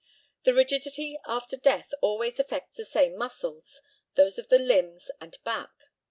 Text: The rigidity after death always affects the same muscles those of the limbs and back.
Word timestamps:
The 0.45 0.55
rigidity 0.55 1.19
after 1.27 1.55
death 1.55 1.91
always 2.01 2.39
affects 2.39 2.75
the 2.75 2.85
same 2.85 3.15
muscles 3.15 3.83
those 4.15 4.39
of 4.39 4.49
the 4.49 4.57
limbs 4.57 5.11
and 5.21 5.37
back. 5.43 5.69